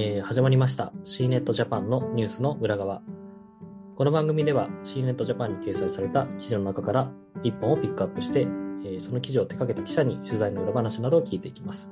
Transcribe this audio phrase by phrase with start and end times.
[0.00, 3.02] えー始まりました C ネットジャパンのニュースの裏側。
[3.96, 7.10] この番組では C ネットジャパンに掲載された記事の中から
[7.42, 11.90] 1本をピックアップして、えーその記事を手掛けた記者に取材の裏話などを聞いていきます。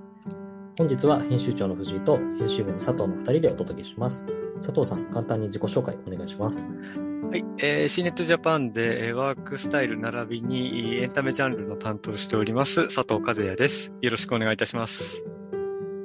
[0.79, 4.25] 本日は編集長の藤井と編集部の佐藤の2人でお届けします。
[4.61, 6.61] 佐藤さん、簡単に自己紹介お願いします。
[6.61, 13.93] はい、えー、C ネットジャパンでえーワークスタイル並びにえーエンタメジャンルの担当をしております佐藤和也です。
[14.01, 15.25] よろしくお願いいたします。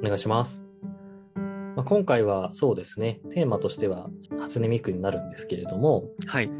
[0.02, 0.71] お願いします。
[1.76, 6.50] まあ、今回はそうですね、テーマとしては初音ミクになるんですけれども、はい。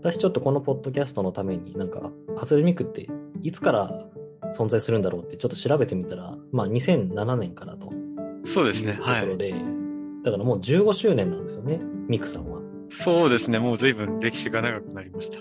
[0.00, 3.06] 私ちょっとこのポッドキャストのためになんか初音ミクって
[3.42, 4.06] いつから
[4.54, 7.90] 存在するんだろうってちょっと調べてみたら、まあ2007年からと
[8.44, 8.92] そうですね。
[8.92, 9.20] いうとはい。
[9.22, 9.54] ころで、
[10.24, 12.60] だからもう15周年なんですよね、ミクさんは。
[12.90, 13.58] そうですね。
[13.58, 15.40] もう随分歴史が長くなりました。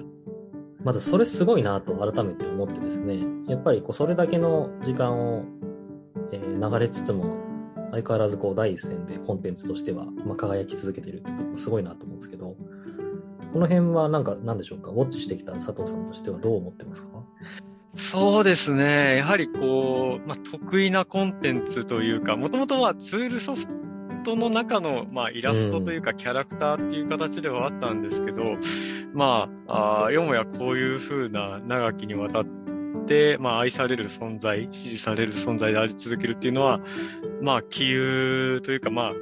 [0.83, 5.43] まずそれすごいなと改めて思ってですね、やっぱりこうそれだけの時間を、
[6.31, 7.37] えー流れつつも、
[7.91, 12.55] 相変わらずこう第一線でコンテンツとしては、まあ、輝き続けてるってすごいなと思うんですけど、
[13.51, 17.09] この辺はなんか何でしょうか、ウォッチしてきた佐藤さんとしてはどう思ってますか？
[17.95, 19.17] そうですね。
[19.17, 23.65] やはりこう、まあ、得意なコンテンツというか、もともとはツールソフ
[24.23, 28.43] トの中の、まあ、イラストというか、キャラクターっていう形ではあったんですけど、
[29.13, 32.45] まあ、あーよもやこういう風な長きにわたっ
[33.07, 36.79] て、まあ、愛される存在、支持される存在であり続けるっていうのは、
[37.41, 39.13] まあ、杞憂というか、まあ、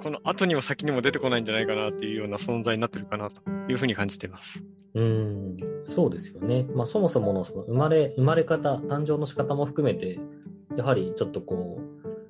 [0.00, 4.62] この後にも先にも出てこないんじゃないかなっていうような存在になってるかなというふうに感じています。
[4.94, 6.66] うん、そうですよね。
[6.74, 10.20] まあそもそものその生まれ、生まれ方、誕生の仕方も含めて、
[10.76, 11.80] やはりちょっとこ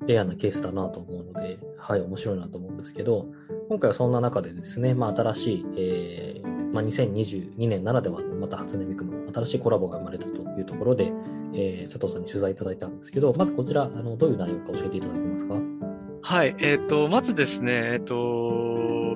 [0.02, 3.26] う、レアなケースだなと思うので、はい、面白いなと思うんですけど、
[3.68, 11.12] 今回はそんな中でですね、まあ新しい、えーまあ、2022年ならではのまた初音ミクの新しいコラボが生まれたというところで、
[11.54, 15.54] えー佐藤さんに取材いただいたんですけど、まずこちら、あのどういう内容か教えていただけますか？
[16.22, 16.56] はい。
[16.58, 18.16] えっ、と、まずですね、えっ、と、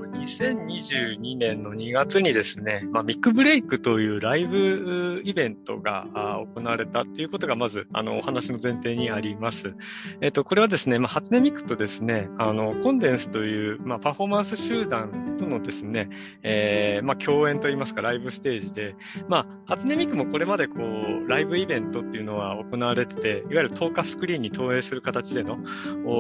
[0.07, 6.07] 2022年の2月にですね、まあ、ミックブレイクというライブイベントが
[6.55, 9.75] 行われたということが、まず、あの、お話の前提にあります。
[10.21, 16.09] えっ、と、これはですね、まあ、初音ミクとですね、あの、コンデンスという、まあ、パフォーマンス集団とのですね、
[16.43, 18.97] えーまあ、共演といいますか、ライブステージで、
[19.29, 25.59] まあ、初音ミクもこれまでこう、ライブイベントっていうのは行われてて、いわゆる透過スクリーンに投影する形での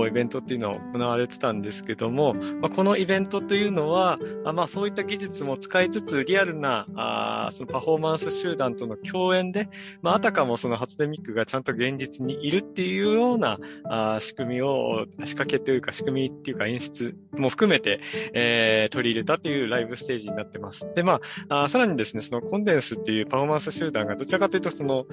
[0.06, 9.68] イベントっていうのは行われてたんですけども、まあ、このイベントといううのは、あまあ、そういった技術も使いつつ、リアルなあそのパフォーマンス集団との共演で、
[10.02, 18.00] まあ、あたかもその初音ミックがちゃんと現実にいるっていうようなあ仕組みを、仕掛けというか仕組みっていうか演出も含めて、
[18.32, 20.88] えー取り入れたというライブステージになってます。
[20.94, 25.06] で、まあ、あさらにですね、そのコンデンスっていうパフォーマンス集団がどちらかというと、その、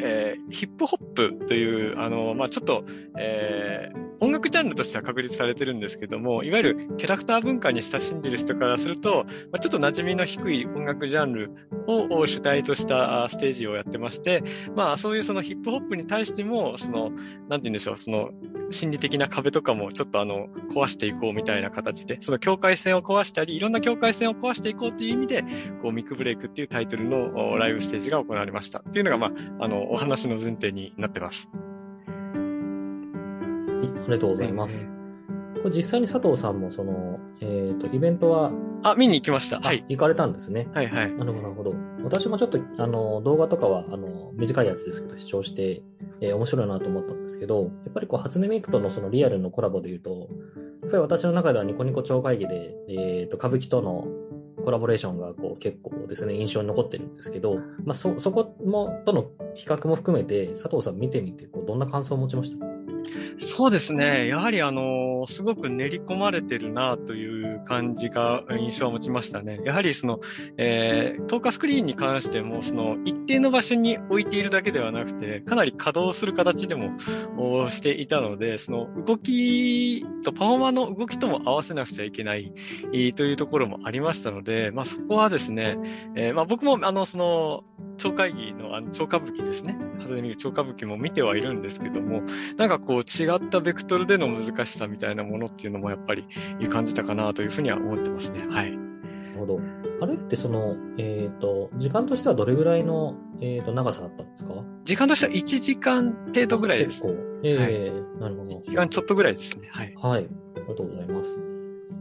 [0.00, 1.04] えーヒップホッ
[1.38, 2.84] プという、あの、まあ、ちょっと、
[3.18, 9.26] えー音楽ジャンルとしては確立されてるんですけども、いわゆるキャラクター文化に親しんでる人からすると、
[9.60, 11.52] ちょっと馴染みの低い音楽ジャンル
[11.86, 14.42] を主体としたステージをやってまして、
[14.74, 18.30] まあ、そういうそのヒップホップに対しても、その、なんて言うんでしょう、その、
[18.70, 25.44] 心理的な壁とかもちょっとあの、壊していこうみたいな形で、その境界線を壊したり、いろんな境界線を壊していこうという意味で、
[25.80, 28.80] こう、ミックブレイクっていうタイトルのライブステージが行われました。
[28.80, 31.48] っていうのが、まあ、あの、お話の前提になってます。
[33.90, 34.88] はい、ありがとうございます。
[35.62, 38.52] これ実際に佐藤さんもその、えっ、と、イベントは、
[38.84, 39.58] あ、見に行きました。
[39.60, 39.84] はい。
[39.88, 40.68] 行かれたんですね。
[40.72, 41.12] はいはい。
[41.12, 41.74] なるほど、なるほど。
[42.04, 45.82] 私もちょっと、あの、動画とかは、あの、短いやつですけど、視聴して、
[46.20, 50.28] えー面白いなと思ったんですけど、やっぱりこう、初音ミクとのそのリアルのコラボで言うと、
[50.82, 54.06] やっぱり私の中ではニコニコ超会議で、えっ、と、歌舞伎との
[54.64, 62.67] コラボレーションがこう結構ですね、印象に残ってるんですけど、まあ、そ、そこも、との比較も含めて、佐藤さん見てみて、こう、どんな感想を持ちました？
[63.38, 64.26] そうですね。
[64.26, 69.60] やはりあのすごく練り込まれてるなという感じが印象を持ちましたね。
[69.64, 70.20] やはりその、
[70.56, 76.96] えー、透過スクリーンに関しても、その一定の場所に置いているだけではなくて、かなり稼働する形でも
[77.36, 82.52] おしていたので、その動きと、パフォーマーの動きとも合わせなくちゃいけない
[82.92, 85.78] えーというところもありましたので、まあそこはですね、
[86.14, 87.64] えーまあ僕もあの、その、
[87.98, 89.76] 超会議の、あの、超歌舞伎ですね。
[90.00, 92.22] 初めに超歌舞伎も見てはいるんですけども、
[92.56, 96.24] なんかこう違ったベクトルでの難しさみたいなものっていうのもやっぱり
[96.70, 98.42] 感じたかなというふうには思ってますね。
[98.48, 98.72] はい。
[98.72, 99.60] なるほど。
[100.00, 104.54] あれってその、えっ、と、時間としてはどれぐらいの、えっ、と、長さだったんですか？
[104.84, 107.02] 時間としては1時間程度ぐらいです。
[107.02, 107.28] 結構。
[107.42, 108.50] ええなるほど。
[108.58, 109.68] 1時間ちょっとぐらいですね。
[109.72, 109.94] はい。
[109.96, 110.26] はい。
[110.56, 111.38] ありがとうございます。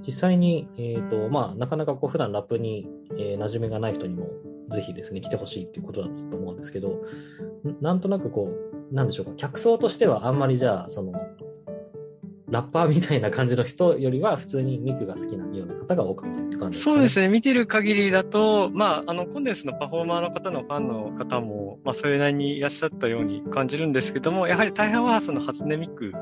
[0.06, 4.28] 実際に、えっ、と、まあ、なかなかこう、普段ラップに、えー馴染みがない人にも、
[4.70, 7.04] ぜひですね、来てほしいっていうことだと思うんですけど、ん
[7.82, 8.50] なんとなくこ
[8.92, 11.14] う、なんでしょうか、客層としてはあんまりじゃあ、その、
[12.50, 17.28] ラッパーみたいな感じの人よりは、普通にミクが好きなような方が多かったって感じですか、ね、そうですね。
[17.28, 26.14] 見てる限りだと、まあ、あの、コンデンスのパフォーマーの方のファンの方も、まあ、それなりにいらっしゃったように感じるんですけども、やはり大半はその初音ミク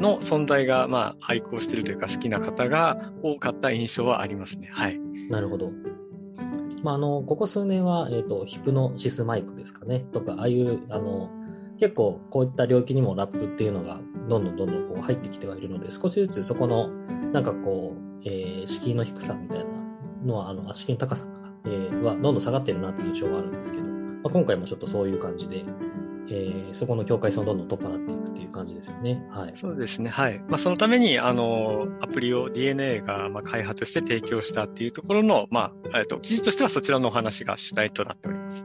[0.00, 4.68] の存在が、まあ、愛好してるというか好きな方が多かった印象はありますね。
[4.70, 4.98] はい。
[5.30, 5.72] なるほど。
[6.82, 11.30] まあ、あの、ここ数年は、えっ、ー、と、ヒプノシスマイクですかね、とか、ああいう、あの、
[11.80, 16.88] 結構こういった領域にもラップっていうのがどんどんどんどんこう入ってきてはいるので、少しずつそこの、
[17.32, 19.64] なんかこう、えー、敷居の低さみたいな
[20.24, 23.90] のは、あの、敷居の高さか、えー、はどんどん下がってるなという印象はあるんですけど、ま
[24.24, 25.64] あ、今回もちょっとそういう感じで、
[26.30, 29.24] えー、そこの境界線をどんどん取っ払っていくっていう感じですよね。
[29.30, 29.54] はい。
[29.56, 30.10] そうですね。
[30.10, 30.38] はい。
[30.48, 38.64] まあ、そのために、あの、アプリを DNA が、まあ、開発して提供したっていうところの、まあ、えっと、記事としてはそちらのお話が主体となっております。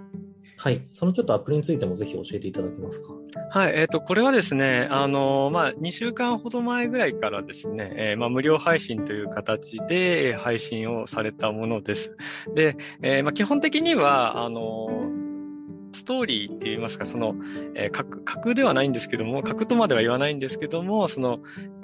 [0.58, 0.88] はい。
[0.94, 3.10] そのちょっとアプリについてもぜひ教えていただけますか？
[3.50, 3.74] はい。
[3.76, 12.16] えっ、ー、と、これはですね、あの、まあ、2週間ほど前ぐらいからですね、えー、まあ、無料配信という形で配信をされたものです。
[12.56, 15.12] で、えー、まあ、基本的には、あの、
[15.94, 17.36] ストーリーって言いますか、その、
[17.76, 21.40] えー、格、格ではないんですけども、格とまでは言わないんですけども、その、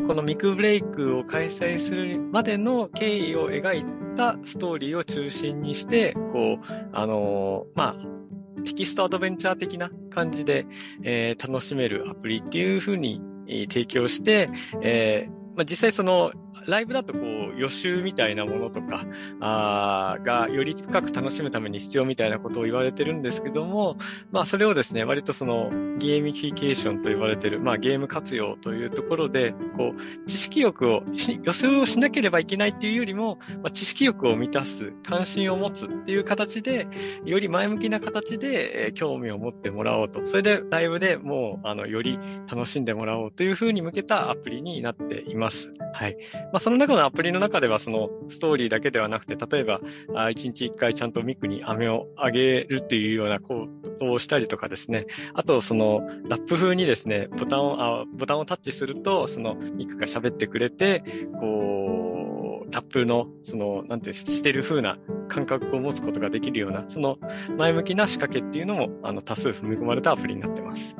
[0.08, 3.86] このミクブレイクを開催するまでの経緯を描い
[4.16, 10.66] たストーリーを中心にして、こう、あのー、まあ、テキストアドベンチャー的な感じで、
[11.04, 13.22] えー、楽しめるアプリっていう風に、
[13.68, 14.52] 提供して、
[14.84, 16.32] えーまあ、実際その
[16.70, 19.06] ライブだとこう予習みたいなものとか
[19.42, 23.98] あがより深く楽しむために必要みたいなことを言われてるんですけども、
[24.32, 31.04] まあそれをですね、割とそのゲーミフィケーションと言われてる、まあゲーム活用というところで、こう知識欲を
[31.44, 36.88] 予想をしなければいけないっていうよりも、まあ、知識欲を満たす、関心を持つっていう形で、
[37.26, 40.26] より前向きな形で、え、興味を持ってもらおうと。
[40.26, 42.20] それでライブでもう、あの、より
[42.52, 45.72] 楽しんでもらおうというふうに向けたアプリになっています。
[45.94, 46.18] はい。
[46.54, 49.82] ま、その中のアプリの中では、そのストーリーだけではなくて、例えば、
[50.16, 53.68] あ1日1回ちゃんとミクに飴をあげるっていうようなこ
[54.00, 61.04] とをしたりとかですね、あと、その、ラップ風にですね、ボタンを、あボタンをタッチすると、そのミクが喋ってくれて、
[61.40, 64.98] こう、ラップの、その、なんてしてる風な
[65.28, 67.18] 感覚を持つことができるような、その
[67.58, 70.96] 前向きな仕掛けっていうのも、あの、多数踏み込まれたアプリになってます。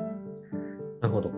[1.00, 1.30] なるほど。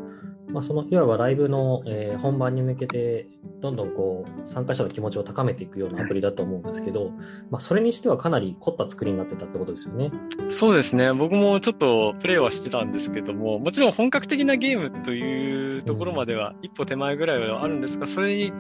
[0.53, 3.27] まあ、そのいわばライブの、えー、本番に向けて
[3.63, 7.13] どんどんこう参加者の気持ちを高めていくようなアプリだと思うんですけど、
[7.49, 10.11] まあ、それにしてはかなり凝った作りになってたってことですよね。
[10.49, 11.13] そうですね。
[11.13, 18.53] 僕もちょっとプレイはしてたんですけども、もちろん本格的なゲームというところまでは一歩手前ぐらいはあるんですが、それに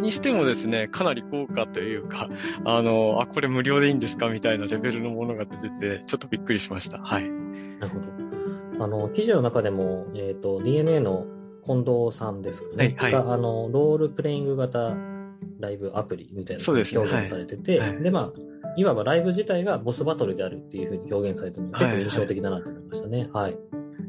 [0.00, 2.28] にしてもですね、かなり高価というか、
[2.64, 6.98] あの、あ、これ無料でいいんですかみたいなレベルのものが出てて、ちょっとびっくりしました。
[6.98, 7.28] はい。
[7.28, 7.98] なるほ
[8.78, 8.84] ど。
[8.84, 11.26] あの、記事の中でも、えっ、ー、と、DNA の
[11.66, 12.94] 近藤さんですかね。
[12.98, 14.96] はい、はい、が、あの、ロールプレイング型
[15.60, 18.32] ライブアプリみたいな表現されてて、で、ねはい、まあ、
[18.76, 23.28] いわばライブ自体がボスバトルであるっていうふうに表現されてるのが結構印象的だなと思いましたね。
[23.32, 23.58] はい、はい、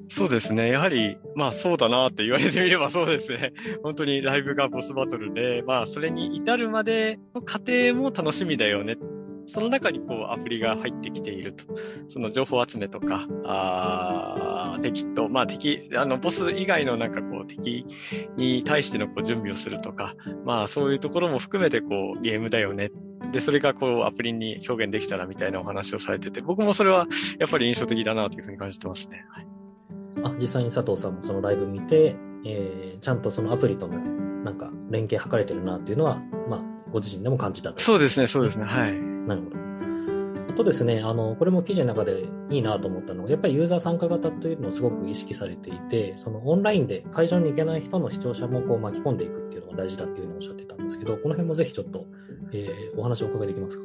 [0.10, 0.70] そうですね。
[0.70, 3.54] やはり、まあそうだなって言われてみればそうですね。
[3.84, 8.98] 本当にライブがボスバトルで、まあそれに至るまでの過程も楽しみだよね
[9.48, 11.66] その中にこうアプリが入ってきていると。
[12.08, 14.15] その情報集めとか、あ
[14.86, 17.86] 敵と、まあ敵、あの、ボス以外のなんかこう敵
[18.38, 20.14] に対してのこう準備をするとか、
[20.46, 22.92] まあそういうところも含めてこうゲームだよね。
[23.32, 27.08] で、それがこうアプリに表現できたらみたいなお話をされてて、僕もそれは
[27.40, 29.26] やっぱり印象的だなというふうに感じてますね。
[29.30, 29.48] はい、
[30.24, 33.98] あ、実際に佐藤さんもそのライブ見て、えー、ちゃんとそのアプリとの
[34.44, 37.84] なんか連携図れてるなっていうのは、まあ、ご自身でも感じたと。
[37.84, 38.94] そうですね、そうですね、はい。
[38.94, 39.65] なるほど。
[40.56, 52.06] とですね、あの、これも記事の中でいいなと思ったのは、やっぱりユーザー参加型というのをすごく意識されていて、そのオンラインで会場に行けない人の視聴者もこう巻き込んでいくっていうのが大事だっていうのをおっしゃってたんですけど、この辺もぜひちょっと、
[52.52, 53.84] えー、お話をお伺いできますか？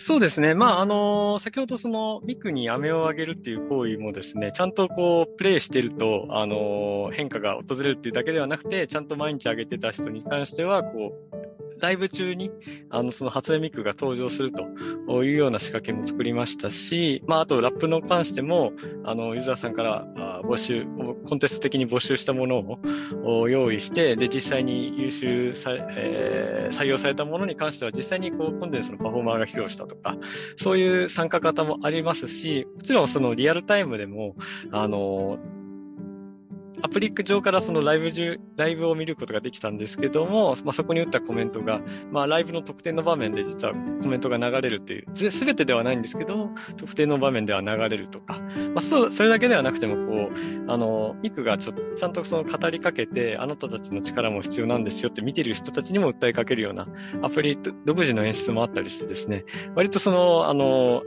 [0.00, 0.54] そうですね。
[0.54, 12.50] まあ、あの先ほどその、ミクに飴をあげるっていう行為もですね、ちゃんとこう、プレイしてると、あの変化が訪れるっていうだけではなくて、ちゃんと毎日あげてた人に関しては、こう、ライブ中に、
[12.90, 18.72] あの、その初音ミクが登場するというような仕掛けも作りましたし、まあ、あとラップの関しても、
[19.04, 20.06] あの、ユーザーさんから
[20.44, 20.86] 募集、
[21.26, 22.78] コンテスト的に募集したもの
[23.24, 30.16] を用意して、で、実際に優秀さ、えー、採用されたものに関しては、実際にこう、コンテンツのパフォーマーが披露したとか、
[30.56, 34.36] そういう参加方もありますし、もちろんそのリアルタイムでも、
[34.72, 35.38] あの、
[36.82, 41.80] アプリ上からそのライブ中、ライブを見ることができたんですけども、まあ、そこに打ったコメントが、
[42.12, 48.40] まあ、ライブの特典の場面で実はコメントが流れるっていう、すべてではないんですけど、特定の場面では流れるとか、
[48.74, 56.86] まあ、そそれだけではなくても、こう、あの、ミクがちょちゃんとその語りかけて、あなたたちの力も必要なんですよって見てる人たちにも訴えかけるような
[57.22, 59.44] アプリ独自の演出もあったりしてですね、
[59.74, 61.02] 割とその、あの、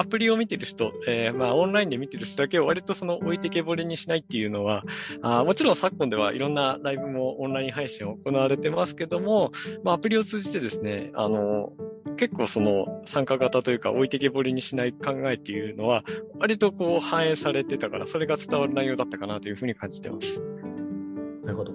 [0.00, 4.82] アプリを見てる人、えー、まあ、オンラインで見てる人だけを割とその置いてけぼりにしないっていうのは、
[5.20, 9.52] あもちろん昨今ではいろんなライブもオンライン配信を行われてますけども、
[9.84, 11.74] まあ、アプリを通じてですね、あの、
[12.16, 16.02] 結構その参加型というか置いてけぼりにしない考えっていうのは、
[16.38, 20.40] 割とこう反映されてたから、それが伝わる内容だったかなというふうに感じてます。
[21.44, 21.72] なるほど。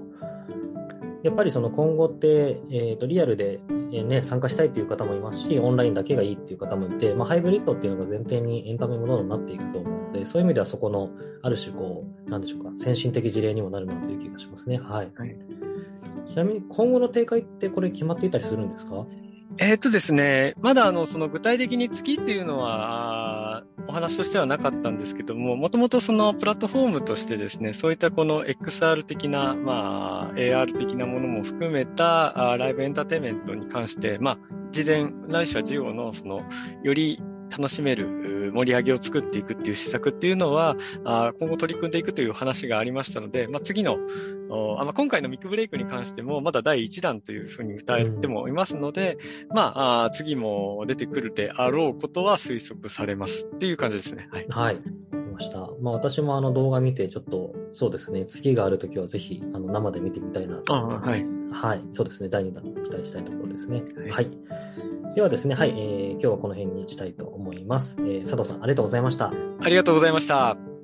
[1.26, 3.60] やっぱりその今後って、えー、とリアルで、
[3.92, 11.10] えね、参加したいという方もいますし、オンラインだけがいいっていう方もいて、まあ、ハイブリッドっていうのが前提にエンタメもどんどんなっていくと思うので、そういう意味ではそこの、
[11.42, 14.78] ある種こう、なんでしょうか、先進的事例にもなるなという気がしますね。
[14.78, 15.12] はい。
[15.16, 15.36] はい、
[16.26, 19.08] ちなみに今後の展開ってこれ決まっていたりするんですか？
[19.58, 23.35] えっ、とですね、まだあの、その具体的に月っていうのは、
[23.88, 34.38] お話としてはなかったんですけども、もともとそのプラットフォームとしてですね、そういったこの XR 的な、まあ、AR 的なものも含めたライブエンターテインメントに関して、まあ、
[34.72, 36.44] 事前、ないしは事業の、その、
[36.84, 37.22] より
[37.58, 43.98] 楽しめる盛り上げを作っていくっていう施策っていうのは、あ今後取り組んでいくという話がありましたので、まあ、次の、
[44.80, 49.18] あまあ、今回のミックブレイクに関しても、まだ第1弾というふうに歌えてもいますので、
[49.50, 54.28] うん、まああ、次も出てくるであろうことは推測されますっていう感じですね。
[54.32, 54.46] はい。
[54.50, 54.78] はい。
[55.36, 55.70] ました。
[55.82, 63.84] まあ私もあの動画見てちょっとそうですね、月があるときはぜひあの生で見てみたいなとはい、はい、そうですね、第2弾期待したいところですね。
[63.98, 64.30] はい、はい
[65.14, 67.98] ではですね、はい、えー、今日はこの辺にしたいと思います。
[68.00, 69.32] えー、佐藤さん、ありがとうございました。
[69.62, 70.75] ありがとうございました。